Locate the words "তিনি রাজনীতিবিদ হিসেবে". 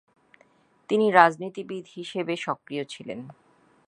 0.89-2.33